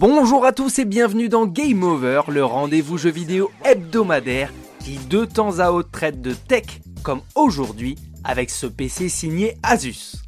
Bonjour 0.00 0.44
à 0.44 0.52
tous 0.52 0.78
et 0.78 0.84
bienvenue 0.84 1.28
dans 1.28 1.44
Game 1.44 1.82
Over, 1.82 2.20
le 2.28 2.44
rendez-vous 2.44 2.98
jeu 2.98 3.10
vidéo 3.10 3.50
hebdomadaire 3.64 4.52
qui 4.78 4.96
de 4.96 5.24
temps 5.24 5.58
à 5.58 5.72
autre 5.72 5.90
traite 5.90 6.22
de 6.22 6.34
tech, 6.34 6.66
comme 7.02 7.20
aujourd'hui 7.34 7.96
avec 8.22 8.48
ce 8.48 8.68
PC 8.68 9.08
signé 9.08 9.56
Asus. 9.64 10.18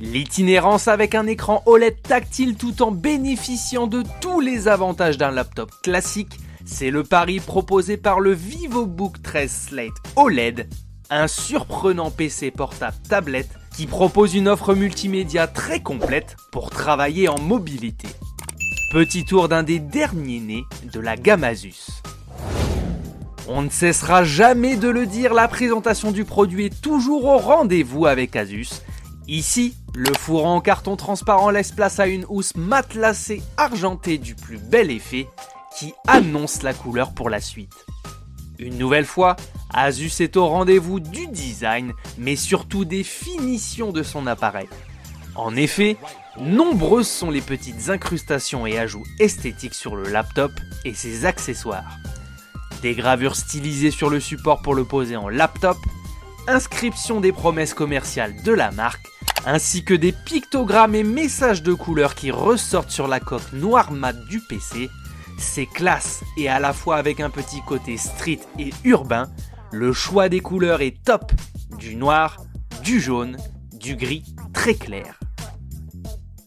L'itinérance 0.00 0.88
avec 0.88 1.14
un 1.14 1.28
écran 1.28 1.62
OLED 1.66 2.02
tactile 2.02 2.56
tout 2.56 2.82
en 2.82 2.90
bénéficiant 2.90 3.86
de 3.86 4.02
tous 4.20 4.40
les 4.40 4.66
avantages 4.66 5.18
d'un 5.18 5.30
laptop 5.30 5.70
classique, 5.84 6.40
c'est 6.64 6.90
le 6.90 7.04
pari 7.04 7.38
proposé 7.38 7.96
par 7.96 8.18
le 8.18 8.32
VivoBook 8.32 9.22
13 9.22 9.68
Slate 9.68 10.02
OLED, 10.16 10.68
un 11.10 11.28
surprenant 11.28 12.10
PC 12.10 12.50
portable 12.50 12.96
tablette 13.08 13.56
qui 13.76 13.86
propose 13.86 14.34
une 14.34 14.48
offre 14.48 14.74
multimédia 14.74 15.46
très 15.46 15.80
complète 15.80 16.34
pour 16.50 16.70
travailler 16.70 17.28
en 17.28 17.38
mobilité. 17.38 18.08
Petit 18.90 19.24
tour 19.24 19.48
d'un 19.48 19.64
des 19.64 19.80
derniers 19.80 20.38
nés 20.38 20.64
de 20.92 21.00
la 21.00 21.16
gamme 21.16 21.42
Asus. 21.42 22.02
On 23.48 23.62
ne 23.62 23.68
cessera 23.68 24.22
jamais 24.22 24.76
de 24.76 24.88
le 24.88 25.06
dire, 25.06 25.34
la 25.34 25.48
présentation 25.48 26.12
du 26.12 26.24
produit 26.24 26.66
est 26.66 26.80
toujours 26.80 27.24
au 27.24 27.38
rendez-vous 27.38 28.06
avec 28.06 28.36
Asus. 28.36 28.68
Ici, 29.26 29.74
le 29.96 30.14
four 30.14 30.46
en 30.46 30.60
carton 30.60 30.94
transparent 30.94 31.50
laisse 31.50 31.72
place 31.72 31.98
à 31.98 32.06
une 32.06 32.26
housse 32.28 32.54
matelassée 32.54 33.42
argentée 33.56 34.18
du 34.18 34.36
plus 34.36 34.58
bel 34.58 34.92
effet 34.92 35.26
qui 35.76 35.92
annonce 36.06 36.62
la 36.62 36.72
couleur 36.72 37.12
pour 37.12 37.28
la 37.28 37.40
suite. 37.40 37.74
Une 38.60 38.78
nouvelle 38.78 39.04
fois, 39.04 39.34
Asus 39.74 40.12
est 40.20 40.36
au 40.36 40.46
rendez-vous 40.46 41.00
du 41.00 41.26
design, 41.26 41.92
mais 42.18 42.36
surtout 42.36 42.84
des 42.84 43.02
finitions 43.02 43.90
de 43.90 44.04
son 44.04 44.28
appareil. 44.28 44.68
En 45.36 45.54
effet, 45.54 45.98
nombreuses 46.40 47.08
sont 47.08 47.30
les 47.30 47.42
petites 47.42 47.90
incrustations 47.90 48.66
et 48.66 48.78
ajouts 48.78 49.04
esthétiques 49.18 49.74
sur 49.74 49.94
le 49.94 50.08
laptop 50.08 50.50
et 50.86 50.94
ses 50.94 51.26
accessoires. 51.26 51.98
Des 52.80 52.94
gravures 52.94 53.36
stylisées 53.36 53.90
sur 53.90 54.08
le 54.08 54.18
support 54.18 54.62
pour 54.62 54.74
le 54.74 54.84
poser 54.84 55.16
en 55.16 55.28
laptop, 55.28 55.76
inscription 56.48 57.20
des 57.20 57.32
promesses 57.32 57.74
commerciales 57.74 58.42
de 58.42 58.52
la 58.52 58.70
marque, 58.70 59.06
ainsi 59.44 59.84
que 59.84 59.92
des 59.92 60.12
pictogrammes 60.12 60.94
et 60.94 61.04
messages 61.04 61.62
de 61.62 61.74
couleurs 61.74 62.14
qui 62.14 62.30
ressortent 62.30 62.90
sur 62.90 63.06
la 63.06 63.20
coque 63.20 63.52
noire 63.52 63.92
mat 63.92 64.16
du 64.28 64.40
PC. 64.40 64.88
C'est 65.38 65.66
classe 65.66 66.22
et 66.38 66.48
à 66.48 66.60
la 66.60 66.72
fois 66.72 66.96
avec 66.96 67.20
un 67.20 67.28
petit 67.28 67.60
côté 67.66 67.98
street 67.98 68.40
et 68.58 68.70
urbain, 68.84 69.30
le 69.70 69.92
choix 69.92 70.30
des 70.30 70.40
couleurs 70.40 70.80
est 70.80 71.02
top, 71.04 71.32
du 71.78 71.94
noir, 71.94 72.38
du 72.82 73.00
jaune, 73.00 73.36
du 73.74 73.96
gris 73.96 74.24
très 74.54 74.74
clair. 74.74 75.18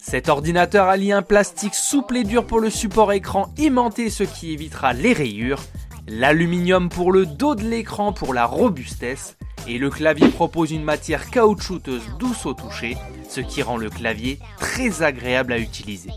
Cet 0.01 0.29
ordinateur 0.29 0.87
allie 0.87 1.11
un 1.11 1.21
plastique 1.21 1.75
souple 1.75 2.15
et 2.15 2.23
dur 2.23 2.47
pour 2.47 2.61
le 2.61 2.69
support 2.69 3.11
écran 3.11 3.53
aimanté 3.57 4.09
ce 4.09 4.23
qui 4.23 4.53
évitera 4.53 4.93
les 4.93 5.11
rayures, 5.11 5.61
l'aluminium 6.07 6.87
pour 6.87 7.11
le 7.11 7.25
dos 7.25 7.53
de 7.53 7.65
l'écran 7.65 8.13
pour 8.13 8.33
la 8.33 8.45
robustesse, 8.45 9.35
et 9.67 9.77
le 9.77 9.89
clavier 9.89 10.29
propose 10.29 10.71
une 10.71 10.85
matière 10.85 11.29
caoutchouteuse 11.29 12.07
douce 12.17 12.45
au 12.45 12.53
toucher, 12.53 12.97
ce 13.27 13.41
qui 13.41 13.61
rend 13.61 13.75
le 13.75 13.89
clavier 13.89 14.39
très 14.57 15.03
agréable 15.03 15.51
à 15.51 15.59
utiliser. 15.59 16.11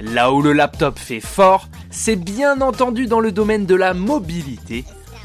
Là 0.00 0.32
où 0.32 0.40
le 0.40 0.54
laptop 0.54 0.98
fait 0.98 1.20
fort, 1.20 1.68
c'est 1.90 2.16
bien 2.16 2.62
entendu 2.62 3.06
dans 3.06 3.20
le 3.20 3.30
domaine 3.30 3.66
de 3.66 3.74
la 3.74 3.92
mobilité. 3.92 4.84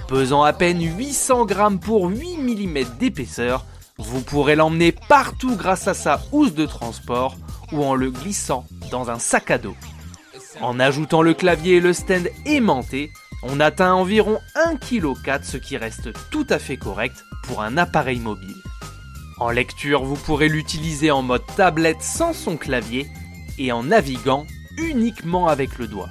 Pesant 0.09 0.43
à 0.43 0.51
peine 0.51 0.81
800 0.81 1.45
grammes 1.45 1.79
pour 1.79 2.09
8 2.09 2.37
mm 2.37 2.83
d'épaisseur, 2.99 3.65
vous 3.97 4.21
pourrez 4.21 4.55
l'emmener 4.55 4.91
partout 4.91 5.55
grâce 5.55 5.87
à 5.87 5.93
sa 5.93 6.21
housse 6.31 6.53
de 6.53 6.65
transport 6.65 7.35
ou 7.71 7.83
en 7.83 7.95
le 7.95 8.11
glissant 8.11 8.65
dans 8.91 9.09
un 9.09 9.19
sac 9.19 9.51
à 9.51 9.57
dos. 9.57 9.75
En 10.61 10.79
ajoutant 10.79 11.21
le 11.21 11.33
clavier 11.33 11.77
et 11.77 11.81
le 11.81 11.93
stand 11.93 12.29
aimanté, 12.45 13.11
on 13.43 13.59
atteint 13.59 13.93
environ 13.93 14.39
1,4 14.55 14.79
kg, 14.79 15.43
ce 15.43 15.57
qui 15.57 15.77
reste 15.77 16.09
tout 16.29 16.47
à 16.49 16.59
fait 16.59 16.77
correct 16.77 17.23
pour 17.43 17.61
un 17.61 17.77
appareil 17.77 18.19
mobile. 18.19 18.55
En 19.39 19.49
lecture, 19.49 20.03
vous 20.03 20.15
pourrez 20.15 20.47
l'utiliser 20.47 21.11
en 21.11 21.21
mode 21.21 21.45
tablette 21.55 22.01
sans 22.01 22.33
son 22.33 22.55
clavier 22.55 23.07
et 23.57 23.71
en 23.71 23.83
naviguant 23.83 24.45
uniquement 24.77 25.47
avec 25.47 25.77
le 25.77 25.87
doigt. 25.87 26.09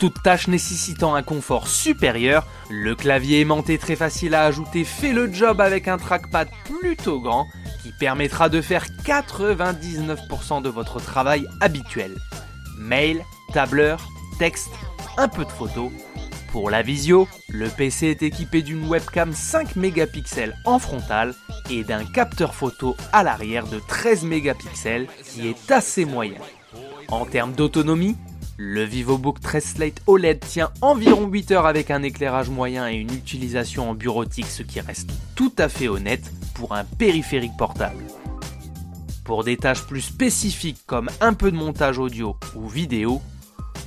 Toute 0.00 0.22
tâche 0.22 0.48
nécessitant 0.48 1.14
un 1.14 1.22
confort 1.22 1.68
supérieur, 1.68 2.46
le 2.70 2.94
clavier 2.94 3.40
aimanté 3.40 3.76
très 3.76 3.96
facile 3.96 4.34
à 4.34 4.44
ajouter 4.44 4.82
fait 4.82 5.12
le 5.12 5.30
job 5.30 5.60
avec 5.60 5.88
un 5.88 5.98
trackpad 5.98 6.48
plutôt 6.64 7.20
grand 7.20 7.46
qui 7.82 7.92
permettra 7.92 8.48
de 8.48 8.62
faire 8.62 8.86
99% 9.04 10.62
de 10.62 10.70
votre 10.70 11.00
travail 11.00 11.46
habituel. 11.60 12.16
Mail, 12.78 13.22
tableur, 13.52 14.08
texte, 14.38 14.70
un 15.18 15.28
peu 15.28 15.44
de 15.44 15.50
photos. 15.50 15.90
Pour 16.50 16.70
la 16.70 16.80
visio, 16.80 17.28
le 17.50 17.68
PC 17.68 18.06
est 18.06 18.22
équipé 18.22 18.62
d'une 18.62 18.88
webcam 18.88 19.34
5 19.34 19.76
mégapixels 19.76 20.56
en 20.64 20.78
frontal 20.78 21.34
et 21.68 21.84
d'un 21.84 22.06
capteur 22.06 22.54
photo 22.54 22.96
à 23.12 23.22
l'arrière 23.22 23.66
de 23.66 23.78
13 23.78 24.24
mégapixels 24.24 25.08
qui 25.26 25.46
est 25.46 25.70
assez 25.70 26.06
moyen. 26.06 26.40
En 27.08 27.26
termes 27.26 27.52
d'autonomie, 27.52 28.16
le 28.62 28.84
VivoBook 28.84 29.40
13 29.40 29.64
Slate 29.64 30.02
OLED 30.06 30.38
tient 30.40 30.70
environ 30.82 31.26
8 31.26 31.50
heures 31.52 31.64
avec 31.64 31.90
un 31.90 32.02
éclairage 32.02 32.50
moyen 32.50 32.90
et 32.90 32.96
une 32.96 33.10
utilisation 33.10 33.88
en 33.88 33.94
bureautique, 33.94 34.48
ce 34.48 34.62
qui 34.62 34.80
reste 34.80 35.08
tout 35.34 35.54
à 35.56 35.70
fait 35.70 35.88
honnête 35.88 36.30
pour 36.52 36.74
un 36.74 36.84
périphérique 36.84 37.56
portable. 37.56 38.04
Pour 39.24 39.44
des 39.44 39.56
tâches 39.56 39.86
plus 39.86 40.02
spécifiques 40.02 40.82
comme 40.86 41.08
un 41.22 41.32
peu 41.32 41.50
de 41.50 41.56
montage 41.56 41.98
audio 41.98 42.36
ou 42.54 42.68
vidéo, 42.68 43.22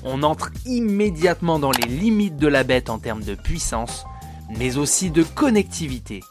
on 0.03 0.23
entre 0.23 0.49
immédiatement 0.65 1.59
dans 1.59 1.71
les 1.71 1.87
limites 1.87 2.37
de 2.37 2.47
la 2.47 2.63
bête 2.63 2.89
en 2.89 2.97
termes 2.97 3.23
de 3.23 3.35
puissance, 3.35 4.05
mais 4.57 4.77
aussi 4.77 5.11
de 5.11 5.21
connectivité. 5.21 6.21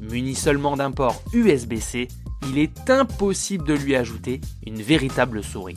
Muni 0.00 0.34
seulement 0.34 0.76
d'un 0.76 0.90
port 0.90 1.22
USB-C, 1.32 2.08
il 2.48 2.58
est 2.58 2.90
impossible 2.90 3.64
de 3.64 3.74
lui 3.74 3.94
ajouter 3.94 4.40
une 4.66 4.82
véritable 4.82 5.44
souris. 5.44 5.76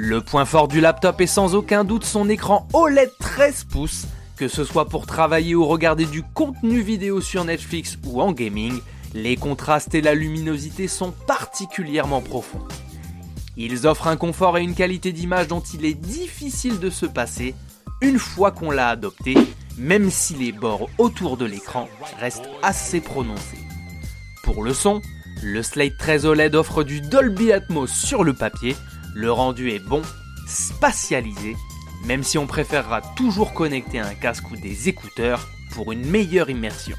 Le 0.00 0.20
point 0.20 0.44
fort 0.44 0.68
du 0.68 0.80
laptop 0.80 1.20
est 1.20 1.26
sans 1.26 1.56
aucun 1.56 1.82
doute 1.82 2.04
son 2.04 2.28
écran 2.28 2.68
OLED 2.72 3.10
13 3.18 3.64
pouces, 3.64 4.06
que 4.36 4.46
ce 4.46 4.62
soit 4.62 4.88
pour 4.88 5.06
travailler 5.06 5.56
ou 5.56 5.66
regarder 5.66 6.06
du 6.06 6.22
contenu 6.22 6.82
vidéo 6.82 7.20
sur 7.20 7.44
Netflix 7.44 7.98
ou 8.06 8.22
en 8.22 8.30
gaming, 8.30 8.78
les 9.12 9.34
contrastes 9.34 9.96
et 9.96 10.00
la 10.00 10.14
luminosité 10.14 10.86
sont 10.86 11.10
particulièrement 11.26 12.20
profonds. 12.20 12.62
Ils 13.56 13.88
offrent 13.88 14.06
un 14.06 14.16
confort 14.16 14.56
et 14.56 14.62
une 14.62 14.76
qualité 14.76 15.10
d'image 15.10 15.48
dont 15.48 15.64
il 15.74 15.84
est 15.84 16.00
difficile 16.00 16.78
de 16.78 16.90
se 16.90 17.06
passer 17.06 17.56
une 18.00 18.20
fois 18.20 18.52
qu'on 18.52 18.70
l'a 18.70 18.90
adopté, 18.90 19.34
même 19.78 20.10
si 20.10 20.34
les 20.34 20.52
bords 20.52 20.88
autour 20.98 21.36
de 21.36 21.44
l'écran 21.44 21.88
restent 22.20 22.48
assez 22.62 23.00
prononcés. 23.00 23.58
Pour 24.44 24.62
le 24.62 24.74
son, 24.74 25.02
le 25.42 25.60
Slate 25.64 25.98
13 25.98 26.24
OLED 26.24 26.54
offre 26.54 26.84
du 26.84 27.00
Dolby 27.00 27.50
Atmos 27.50 27.90
sur 27.90 28.22
le 28.22 28.32
papier, 28.32 28.76
le 29.18 29.32
rendu 29.32 29.72
est 29.72 29.80
bon, 29.80 30.00
spatialisé, 30.46 31.56
même 32.04 32.22
si 32.22 32.38
on 32.38 32.46
préférera 32.46 33.02
toujours 33.16 33.52
connecter 33.52 33.98
un 33.98 34.14
casque 34.14 34.48
ou 34.52 34.56
des 34.56 34.88
écouteurs 34.88 35.48
pour 35.72 35.90
une 35.90 36.06
meilleure 36.06 36.50
immersion. 36.50 36.96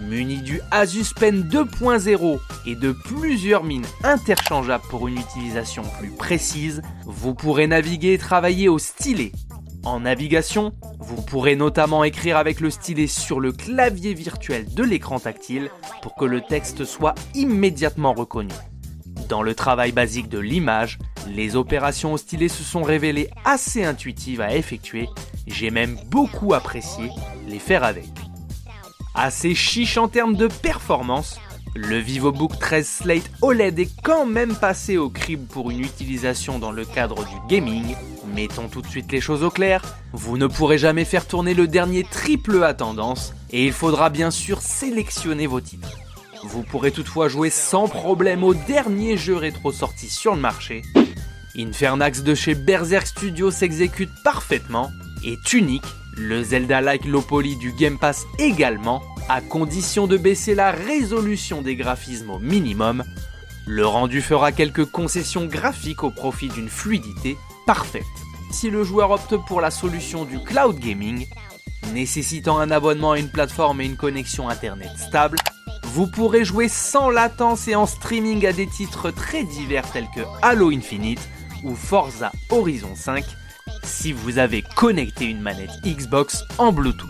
Muni 0.00 0.42
du 0.42 0.60
Asus 0.72 1.14
Pen 1.14 1.48
2.0 1.48 2.40
et 2.66 2.74
de 2.74 2.90
plusieurs 2.90 3.62
mines 3.62 3.86
interchangeables 4.02 4.82
pour 4.90 5.06
une 5.06 5.18
utilisation 5.18 5.84
plus 6.00 6.10
précise, 6.10 6.82
vous 7.04 7.32
pourrez 7.32 7.68
naviguer 7.68 8.14
et 8.14 8.18
travailler 8.18 8.68
au 8.68 8.78
stylet. 8.80 9.30
En 9.84 10.00
navigation, 10.00 10.72
vous 10.98 11.22
pourrez 11.22 11.54
notamment 11.54 12.02
écrire 12.02 12.36
avec 12.36 12.58
le 12.58 12.70
stylet 12.70 13.06
sur 13.06 13.38
le 13.38 13.52
clavier 13.52 14.14
virtuel 14.14 14.66
de 14.74 14.82
l'écran 14.82 15.20
tactile 15.20 15.70
pour 16.02 16.16
que 16.16 16.24
le 16.24 16.40
texte 16.40 16.84
soit 16.84 17.14
immédiatement 17.34 18.14
reconnu. 18.14 18.54
Dans 19.28 19.42
le 19.42 19.54
travail 19.54 19.92
basique 19.92 20.30
de 20.30 20.38
l'image, 20.38 20.98
les 21.28 21.54
opérations 21.54 22.14
au 22.14 22.16
stylet 22.16 22.48
se 22.48 22.62
sont 22.62 22.82
révélées 22.82 23.28
assez 23.44 23.84
intuitives 23.84 24.40
à 24.40 24.54
effectuer, 24.54 25.06
j'ai 25.46 25.70
même 25.70 25.98
beaucoup 26.06 26.54
apprécié 26.54 27.10
les 27.46 27.58
faire 27.58 27.84
avec. 27.84 28.08
Assez 29.14 29.54
chiche 29.54 29.98
en 29.98 30.08
termes 30.08 30.34
de 30.34 30.46
performance, 30.46 31.38
le 31.74 31.98
VivoBook 31.98 32.58
13 32.58 32.88
Slate 32.88 33.30
OLED 33.42 33.78
est 33.80 34.02
quand 34.02 34.24
même 34.24 34.56
passé 34.56 34.96
au 34.96 35.10
crible 35.10 35.46
pour 35.46 35.70
une 35.70 35.80
utilisation 35.80 36.58
dans 36.58 36.72
le 36.72 36.86
cadre 36.86 37.22
du 37.24 37.36
gaming. 37.48 37.96
Mettons 38.34 38.68
tout 38.68 38.80
de 38.80 38.86
suite 38.86 39.12
les 39.12 39.20
choses 39.20 39.42
au 39.42 39.50
clair, 39.50 39.82
vous 40.14 40.38
ne 40.38 40.46
pourrez 40.46 40.78
jamais 40.78 41.04
faire 41.04 41.26
tourner 41.26 41.52
le 41.52 41.66
dernier 41.66 42.04
triple 42.04 42.64
A 42.64 42.72
tendance 42.72 43.34
et 43.50 43.66
il 43.66 43.72
faudra 43.72 44.08
bien 44.08 44.30
sûr 44.30 44.62
sélectionner 44.62 45.46
vos 45.46 45.60
titres. 45.60 45.98
Vous 46.44 46.62
pourrez 46.62 46.92
toutefois 46.92 47.28
jouer 47.28 47.50
sans 47.50 47.88
problème 47.88 48.44
au 48.44 48.54
dernier 48.54 49.16
jeu 49.16 49.36
rétro 49.36 49.72
sorti 49.72 50.08
sur 50.08 50.34
le 50.34 50.40
marché. 50.40 50.82
Infernax 51.56 52.22
de 52.22 52.34
chez 52.34 52.54
Berserk 52.54 53.06
Studio 53.06 53.50
s'exécute 53.50 54.10
parfaitement 54.22 54.90
et 55.24 55.38
unique, 55.52 55.86
le 56.16 56.42
Zelda-like 56.42 57.04
low 57.04 57.22
poly 57.22 57.56
du 57.56 57.72
Game 57.72 57.98
Pass 57.98 58.26
également, 58.38 59.02
à 59.28 59.40
condition 59.40 60.06
de 60.06 60.16
baisser 60.16 60.54
la 60.54 60.70
résolution 60.70 61.62
des 61.62 61.76
graphismes 61.76 62.30
au 62.30 62.38
minimum. 62.38 63.04
Le 63.66 63.86
rendu 63.86 64.22
fera 64.22 64.52
quelques 64.52 64.86
concessions 64.86 65.46
graphiques 65.46 66.04
au 66.04 66.10
profit 66.10 66.48
d'une 66.48 66.68
fluidité 66.68 67.36
parfaite. 67.66 68.04
Si 68.50 68.70
le 68.70 68.84
joueur 68.84 69.10
opte 69.10 69.36
pour 69.46 69.60
la 69.60 69.70
solution 69.70 70.24
du 70.24 70.38
cloud 70.38 70.78
gaming, 70.78 71.26
nécessitant 71.92 72.58
un 72.58 72.70
abonnement 72.70 73.12
à 73.12 73.18
une 73.18 73.30
plateforme 73.30 73.80
et 73.80 73.86
une 73.86 73.96
connexion 73.96 74.48
internet 74.48 74.90
stable, 74.96 75.36
vous 75.88 76.06
pourrez 76.06 76.44
jouer 76.44 76.68
sans 76.68 77.08
latence 77.08 77.66
et 77.66 77.74
en 77.74 77.86
streaming 77.86 78.46
à 78.46 78.52
des 78.52 78.66
titres 78.66 79.10
très 79.10 79.42
divers 79.44 79.90
tels 79.90 80.08
que 80.14 80.20
Halo 80.42 80.70
Infinite 80.70 81.28
ou 81.64 81.74
Forza 81.74 82.30
Horizon 82.50 82.94
5 82.94 83.24
si 83.82 84.12
vous 84.12 84.38
avez 84.38 84.62
connecté 84.76 85.24
une 85.24 85.40
manette 85.40 85.70
Xbox 85.84 86.44
en 86.58 86.72
Bluetooth. 86.72 87.08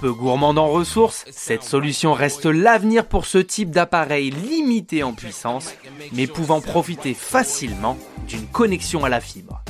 Peu 0.00 0.12
gourmand 0.12 0.56
en 0.56 0.68
ressources, 0.68 1.24
cette 1.30 1.62
solution 1.62 2.12
reste 2.12 2.46
l'avenir 2.46 3.06
pour 3.06 3.26
ce 3.26 3.38
type 3.38 3.70
d'appareil 3.70 4.30
limité 4.30 5.02
en 5.02 5.12
puissance, 5.12 5.74
mais 6.12 6.26
pouvant 6.26 6.60
profiter 6.60 7.14
facilement 7.14 7.98
d'une 8.26 8.46
connexion 8.46 9.04
à 9.04 9.08
la 9.08 9.20
fibre. 9.20 9.62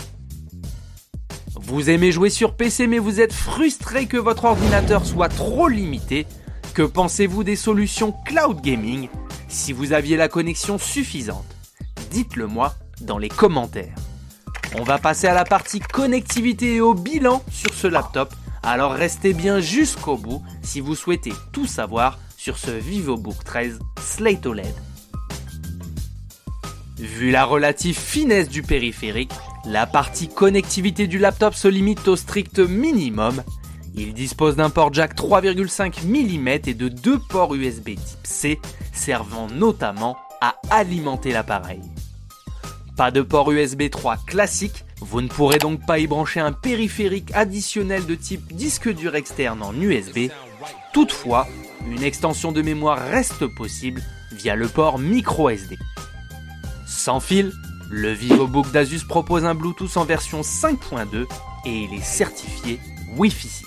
Vous 1.56 1.90
aimez 1.90 2.12
jouer 2.12 2.30
sur 2.30 2.54
PC 2.54 2.86
mais 2.86 2.98
vous 2.98 3.20
êtes 3.20 3.32
frustré 3.32 4.06
que 4.06 4.16
votre 4.16 4.44
ordinateur 4.44 5.04
soit 5.04 5.28
trop 5.28 5.68
limité 5.68 6.26
Que 6.74 6.82
pensez-vous 6.82 7.44
des 7.44 7.56
solutions 7.56 8.12
cloud 8.24 8.62
gaming 8.62 9.10
Si 9.48 9.74
vous 9.74 9.92
aviez 9.92 10.16
la 10.16 10.28
connexion 10.28 10.78
suffisante, 10.78 11.44
dites-le 12.10 12.46
moi 12.46 12.74
dans 13.02 13.18
les 13.18 13.28
commentaires. 13.28 13.94
On 14.78 14.82
va 14.82 14.96
passer 14.96 15.26
à 15.26 15.34
la 15.34 15.44
partie 15.44 15.80
connectivité 15.80 16.76
et 16.76 16.80
au 16.80 16.94
bilan 16.94 17.42
sur 17.50 17.74
ce 17.74 17.86
laptop, 17.88 18.32
alors 18.62 18.92
restez 18.92 19.34
bien 19.34 19.60
jusqu'au 19.60 20.16
bout 20.16 20.42
si 20.62 20.80
vous 20.80 20.94
souhaitez 20.94 21.34
tout 21.52 21.66
savoir 21.66 22.18
sur 22.38 22.56
ce 22.56 22.70
VivoBook 22.70 23.44
13 23.44 23.78
Slate 24.00 24.46
OLED. 24.46 24.74
Vu 26.96 27.32
la 27.32 27.44
relative 27.44 27.98
finesse 27.98 28.48
du 28.48 28.62
périphérique, 28.62 29.32
la 29.66 29.86
partie 29.86 30.28
connectivité 30.28 31.06
du 31.06 31.18
laptop 31.18 31.52
se 31.52 31.68
limite 31.68 32.08
au 32.08 32.16
strict 32.16 32.60
minimum. 32.60 33.42
Il 33.94 34.14
dispose 34.14 34.56
d'un 34.56 34.70
port 34.70 34.92
jack 34.92 35.14
3,5 35.14 36.04
mm 36.06 36.48
et 36.66 36.74
de 36.74 36.88
deux 36.88 37.18
ports 37.18 37.54
USB 37.54 37.90
type 37.90 38.24
C, 38.24 38.60
servant 38.92 39.48
notamment 39.48 40.16
à 40.40 40.54
alimenter 40.70 41.32
l'appareil. 41.32 41.82
Pas 42.96 43.10
de 43.10 43.20
port 43.20 43.50
USB 43.52 43.90
3 43.90 44.16
classique, 44.26 44.84
vous 45.00 45.20
ne 45.20 45.28
pourrez 45.28 45.58
donc 45.58 45.84
pas 45.86 45.98
y 45.98 46.06
brancher 46.06 46.40
un 46.40 46.52
périphérique 46.52 47.32
additionnel 47.34 48.06
de 48.06 48.14
type 48.14 48.54
disque 48.54 48.92
dur 48.92 49.14
externe 49.14 49.62
en 49.62 49.74
USB. 49.74 50.30
Toutefois, 50.92 51.46
une 51.86 52.02
extension 52.02 52.52
de 52.52 52.62
mémoire 52.62 52.98
reste 52.98 53.46
possible 53.46 54.02
via 54.32 54.54
le 54.54 54.68
port 54.68 54.98
micro 54.98 55.50
SD. 55.50 55.78
Sans 56.86 57.20
fil, 57.20 57.52
le 57.90 58.12
VivoBook 58.12 58.70
d'Asus 58.72 59.04
propose 59.06 59.44
un 59.44 59.54
Bluetooth 59.54 59.96
en 59.96 60.04
version 60.04 60.40
5.2 60.40 61.26
et 61.66 61.70
il 61.70 61.94
est 61.94 62.04
certifié 62.04 62.80
Wi-Fi 63.16 63.48
6. 63.48 63.66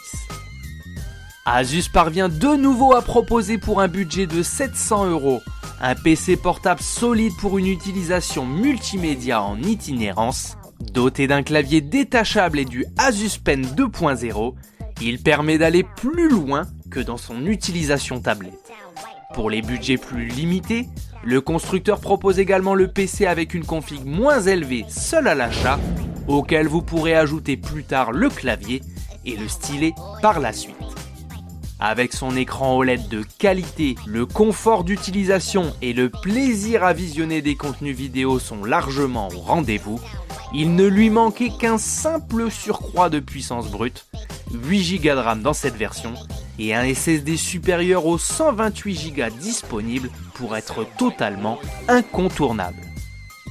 Asus 1.45 1.89
parvient 1.89 2.30
de 2.30 2.56
nouveau 2.56 2.94
à 2.94 3.01
proposer 3.01 3.57
pour 3.57 3.80
un 3.80 3.88
budget 3.88 4.25
de 4.25 4.42
700 4.42 5.09
euros 5.09 5.42
un 5.81 5.94
PC 5.94 6.38
portable 6.38 6.81
solide 6.81 7.33
pour 7.39 7.57
une 7.57 7.68
utilisation 7.68 8.45
multimédia 8.45 9.42
en 9.42 9.62
itinérance. 9.62 10.57
Doté 10.94 11.27
d'un 11.27 11.44
clavier 11.44 11.81
détachable 11.81 12.59
et 12.59 12.65
du 12.65 12.86
Asus 12.97 13.38
Pen 13.44 13.63
2.0, 13.63 14.53
il 15.01 15.21
permet 15.21 15.57
d'aller 15.57 15.83
plus 15.83 16.30
loin 16.30 16.63
que 16.89 17.00
dans 17.00 17.18
son 17.18 17.45
utilisation 17.45 18.21
tablette. 18.21 18.71
Pour 19.33 19.50
les 19.50 19.62
budgets 19.62 19.98
plus 19.98 20.27
limités, 20.27 20.88
le 21.24 21.41
constructeur 21.41 22.00
propose 22.00 22.39
également 22.39 22.74
le 22.74 22.88
PC 22.88 23.25
avec 23.25 23.53
une 23.53 23.65
config 23.65 24.06
moins 24.06 24.41
élevée 24.41 24.86
seul 24.88 25.27
à 25.27 25.36
l'achat, 25.36 25.80
auquel 26.27 26.68
vous 26.68 26.81
pourrez 26.81 27.15
ajouter 27.15 27.57
plus 27.57 27.83
tard 27.83 28.12
le 28.12 28.30
clavier 28.30 28.81
et 29.25 29.36
le 29.36 29.48
stylet 29.48 29.94
par 30.22 30.39
la 30.39 30.54
suite. 30.54 30.75
Avec 31.80 32.13
son 32.13 32.38
écran 32.38 32.77
OLED 32.77 33.10
de 33.10 33.24
qualité, 33.38 33.95
le 34.07 34.25
confort 34.25 34.86
d'utilisation 34.86 35.74
et 35.81 35.92
le 35.92 36.10
plaisir 36.10 36.86
à 36.86 36.94
visionner 36.94 37.42
des 37.42 37.56
contenus 37.56 37.95
vidéo 37.95 38.39
sont 38.39 38.63
largement 38.63 39.27
au 39.27 39.39
rendez-vous. 39.39 40.00
Il 40.54 40.75
ne 40.75 40.86
lui 40.86 41.10
manquait 41.10 41.50
qu'un 41.50 41.77
simple 41.77 42.50
surcroît 42.50 43.10
de 43.10 43.19
puissance 43.19 43.69
brute, 43.69 44.06
8 44.54 45.00
Go 45.00 45.16
de 45.16 45.19
RAM 45.19 45.42
dans 45.42 45.54
cette 45.54 45.75
version, 45.75 46.13
et 46.60 46.74
un 46.74 46.94
SSD 46.94 47.36
supérieur 47.36 48.06
aux 48.06 48.18
128 48.18 49.12
Go 49.12 49.24
disponibles 49.42 50.10
pour 50.36 50.56
être 50.56 50.86
totalement 50.98 51.60
incontournable. 51.89 52.77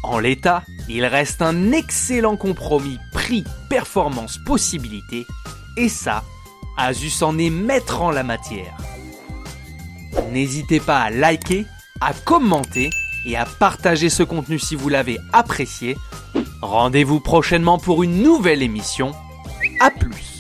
En 0.02 0.18
l'état, 0.18 0.62
il 0.88 1.04
reste 1.04 1.42
un 1.42 1.72
excellent 1.72 2.36
compromis 2.36 2.98
prix-performance-possibilité, 3.12 5.26
et 5.76 5.88
ça, 5.88 6.24
Asus 6.76 7.22
en 7.22 7.38
est 7.38 7.50
maître 7.50 8.02
en 8.02 8.10
la 8.10 8.22
matière. 8.22 8.76
N'hésitez 10.30 10.80
pas 10.80 11.00
à 11.00 11.10
liker, 11.10 11.66
à 12.00 12.12
commenter 12.12 12.90
et 13.26 13.36
à 13.36 13.44
partager 13.44 14.10
ce 14.10 14.22
contenu 14.22 14.58
si 14.58 14.74
vous 14.74 14.88
l'avez 14.88 15.18
apprécié. 15.32 15.96
Rendez-vous 16.62 17.20
prochainement 17.20 17.78
pour 17.78 18.02
une 18.02 18.22
nouvelle 18.22 18.62
émission. 18.62 19.12
A 19.80 19.90
plus 19.90 20.33